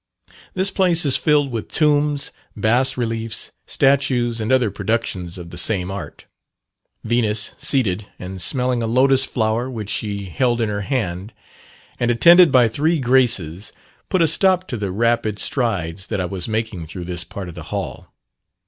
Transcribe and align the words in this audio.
This 0.55 0.71
place 0.71 1.05
is 1.05 1.15
filled 1.15 1.51
with 1.51 1.67
tombs, 1.71 2.31
bas 2.57 2.97
reliefs, 2.97 3.51
statues, 3.67 4.41
and 4.41 4.51
other 4.51 4.71
productions 4.71 5.37
of 5.37 5.51
the 5.51 5.59
same 5.59 5.91
art. 5.91 6.25
Venus, 7.03 7.53
seated, 7.59 8.07
and 8.17 8.41
smelling 8.41 8.81
a 8.81 8.87
lotus 8.87 9.25
flower 9.25 9.69
which 9.69 9.91
she 9.91 10.25
held 10.25 10.59
in 10.59 10.69
her 10.69 10.81
hand, 10.81 11.33
and 11.99 12.09
attended 12.09 12.51
by 12.51 12.67
three 12.67 12.99
graces, 12.99 13.71
put 14.09 14.23
a 14.23 14.27
stop 14.27 14.67
to 14.69 14.75
the 14.77 14.89
rapid 14.89 15.37
strides 15.37 16.07
that 16.07 16.19
I 16.19 16.25
was 16.25 16.47
making 16.47 16.87
through 16.87 17.05
this 17.05 17.23
part 17.23 17.47
of 17.47 17.53
the 17.53 17.65
hall. 17.69 18.11